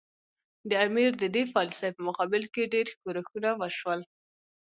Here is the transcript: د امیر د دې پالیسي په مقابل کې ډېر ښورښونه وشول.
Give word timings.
د 0.69 0.71
امیر 0.85 1.11
د 1.21 1.23
دې 1.35 1.43
پالیسي 1.53 1.89
په 1.95 2.01
مقابل 2.07 2.43
کې 2.53 2.71
ډېر 2.73 2.87
ښورښونه 2.99 3.49
وشول. 3.61 3.99